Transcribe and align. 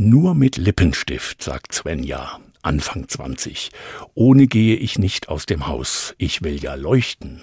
Nur 0.00 0.36
mit 0.36 0.56
Lippenstift, 0.56 1.42
sagt 1.42 1.74
Svenja, 1.74 2.38
Anfang 2.62 3.08
20. 3.08 3.72
Ohne 4.14 4.46
gehe 4.46 4.76
ich 4.76 4.96
nicht 4.96 5.28
aus 5.28 5.44
dem 5.44 5.66
Haus. 5.66 6.14
Ich 6.18 6.40
will 6.42 6.62
ja 6.62 6.76
leuchten. 6.76 7.42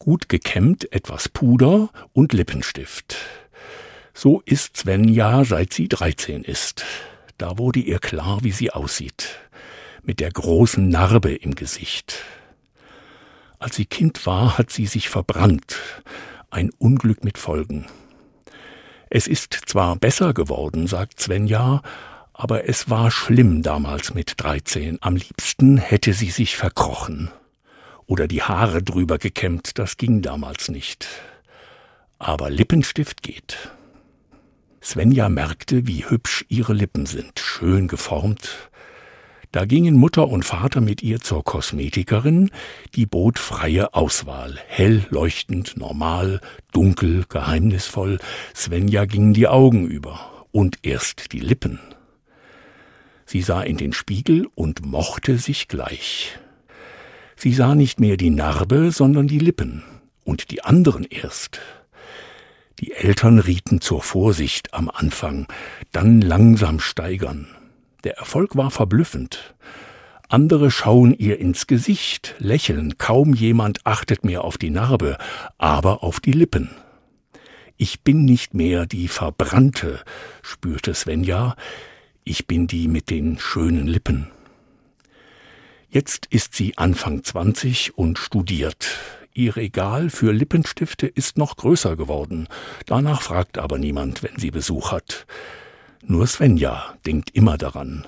Gut 0.00 0.28
gekämmt, 0.28 0.92
etwas 0.92 1.28
Puder 1.28 1.90
und 2.12 2.32
Lippenstift. 2.32 3.14
So 4.12 4.42
ist 4.44 4.78
Svenja, 4.78 5.44
seit 5.44 5.72
sie 5.72 5.86
13 5.86 6.42
ist. 6.42 6.84
Da 7.38 7.56
wurde 7.56 7.78
ihr 7.78 8.00
klar, 8.00 8.42
wie 8.42 8.50
sie 8.50 8.72
aussieht. 8.72 9.38
Mit 10.02 10.18
der 10.18 10.32
großen 10.32 10.88
Narbe 10.88 11.36
im 11.36 11.54
Gesicht. 11.54 12.16
Als 13.60 13.76
sie 13.76 13.86
Kind 13.86 14.26
war, 14.26 14.58
hat 14.58 14.72
sie 14.72 14.86
sich 14.86 15.08
verbrannt. 15.08 15.76
Ein 16.50 16.70
Unglück 16.78 17.22
mit 17.22 17.38
Folgen. 17.38 17.86
Es 19.10 19.26
ist 19.26 19.58
zwar 19.66 19.96
besser 19.96 20.34
geworden, 20.34 20.86
sagt 20.86 21.20
Svenja, 21.20 21.82
aber 22.32 22.68
es 22.68 22.90
war 22.90 23.10
schlimm 23.10 23.62
damals 23.62 24.12
mit 24.14 24.34
13. 24.38 24.98
Am 25.00 25.16
liebsten 25.16 25.76
hätte 25.76 26.12
sie 26.12 26.30
sich 26.30 26.56
verkrochen. 26.56 27.30
Oder 28.06 28.26
die 28.26 28.42
Haare 28.42 28.82
drüber 28.82 29.18
gekämmt, 29.18 29.78
das 29.78 29.96
ging 29.96 30.20
damals 30.20 30.68
nicht. 30.68 31.06
Aber 32.18 32.50
Lippenstift 32.50 33.22
geht. 33.22 33.70
Svenja 34.82 35.28
merkte, 35.28 35.86
wie 35.86 36.04
hübsch 36.04 36.44
ihre 36.48 36.74
Lippen 36.74 37.06
sind, 37.06 37.40
schön 37.40 37.88
geformt, 37.88 38.70
da 39.54 39.66
gingen 39.66 39.94
Mutter 39.94 40.26
und 40.26 40.44
Vater 40.44 40.80
mit 40.80 41.00
ihr 41.04 41.20
zur 41.20 41.44
Kosmetikerin, 41.44 42.50
die 42.96 43.06
bot 43.06 43.38
freie 43.38 43.94
Auswahl, 43.94 44.58
hell 44.66 45.06
leuchtend, 45.10 45.76
normal, 45.76 46.40
dunkel, 46.72 47.24
geheimnisvoll, 47.28 48.18
Svenja 48.52 49.04
gingen 49.04 49.32
die 49.32 49.46
Augen 49.46 49.86
über 49.86 50.44
und 50.50 50.78
erst 50.82 51.32
die 51.32 51.38
Lippen. 51.38 51.78
Sie 53.26 53.42
sah 53.42 53.62
in 53.62 53.76
den 53.76 53.92
Spiegel 53.92 54.48
und 54.56 54.84
mochte 54.84 55.38
sich 55.38 55.68
gleich. 55.68 56.36
Sie 57.36 57.52
sah 57.52 57.76
nicht 57.76 58.00
mehr 58.00 58.16
die 58.16 58.30
Narbe, 58.30 58.90
sondern 58.90 59.28
die 59.28 59.38
Lippen 59.38 59.84
und 60.24 60.50
die 60.50 60.64
anderen 60.64 61.04
erst. 61.04 61.60
Die 62.80 62.90
Eltern 62.90 63.38
rieten 63.38 63.80
zur 63.80 64.02
Vorsicht 64.02 64.74
am 64.74 64.90
Anfang, 64.90 65.46
dann 65.92 66.20
langsam 66.20 66.80
steigern. 66.80 67.46
Der 68.04 68.18
Erfolg 68.18 68.54
war 68.56 68.70
verblüffend. 68.70 69.54
Andere 70.28 70.70
schauen 70.70 71.14
ihr 71.14 71.38
ins 71.38 71.66
Gesicht, 71.66 72.34
lächeln, 72.38 72.98
kaum 72.98 73.34
jemand 73.34 73.86
achtet 73.86 74.24
mehr 74.24 74.44
auf 74.44 74.58
die 74.58 74.70
Narbe, 74.70 75.16
aber 75.58 76.02
auf 76.02 76.20
die 76.20 76.32
Lippen. 76.32 76.70
Ich 77.76 78.02
bin 78.02 78.24
nicht 78.24 78.54
mehr 78.54 78.86
die 78.86 79.08
Verbrannte, 79.08 80.00
spürte 80.42 80.94
Svenja, 80.94 81.56
ich 82.24 82.46
bin 82.46 82.66
die 82.66 82.88
mit 82.88 83.10
den 83.10 83.38
schönen 83.38 83.86
Lippen. 83.86 84.30
Jetzt 85.88 86.26
ist 86.26 86.54
sie 86.54 86.76
Anfang 86.76 87.22
20 87.22 87.96
und 87.96 88.18
studiert. 88.18 88.98
Ihr 89.32 89.56
Regal 89.56 90.10
für 90.10 90.32
Lippenstifte 90.32 91.06
ist 91.06 91.38
noch 91.38 91.56
größer 91.56 91.96
geworden. 91.96 92.48
Danach 92.86 93.20
fragt 93.20 93.58
aber 93.58 93.78
niemand, 93.78 94.22
wenn 94.22 94.38
sie 94.38 94.50
Besuch 94.50 94.92
hat. 94.92 95.26
Nur 96.06 96.26
Svenja 96.26 96.96
denkt 97.06 97.30
immer 97.30 97.56
daran. 97.56 98.06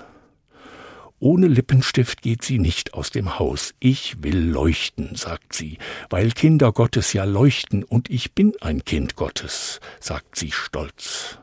Ohne 1.19 1.47
Lippenstift 1.47 2.21
geht 2.21 2.43
sie 2.43 2.59
nicht 2.59 2.93
aus 2.93 3.09
dem 3.09 3.39
Haus. 3.39 3.73
Ich 3.79 4.21
will 4.21 4.37
leuchten, 4.37 5.15
sagt 5.15 5.53
sie, 5.53 5.79
weil 6.11 6.31
Kinder 6.31 6.71
Gottes 6.71 7.13
ja 7.13 7.23
leuchten 7.23 7.83
und 7.83 8.11
ich 8.11 8.33
bin 8.33 8.53
ein 8.61 8.85
Kind 8.85 9.15
Gottes, 9.15 9.79
sagt 9.99 10.35
sie 10.35 10.51
stolz. 10.51 11.39